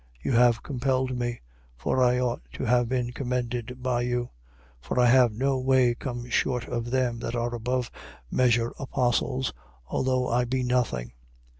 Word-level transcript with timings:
You 0.19 0.31
have 0.31 0.63
compelled 0.63 1.15
me: 1.15 1.41
for 1.77 2.01
I 2.03 2.17
ought 2.19 2.41
to 2.53 2.63
have 2.65 2.89
been 2.89 3.11
commended 3.11 3.83
by 3.83 4.01
you. 4.01 4.31
For 4.79 4.99
I 4.99 5.05
have 5.05 5.31
no 5.31 5.59
way 5.59 5.93
come 5.93 6.27
short 6.27 6.67
of 6.67 6.89
them 6.89 7.19
that 7.19 7.35
are 7.35 7.53
above 7.53 7.91
measure 8.31 8.73
apostles, 8.79 9.53
although 9.85 10.27
I 10.27 10.45
be 10.45 10.63
nothing. 10.63 11.11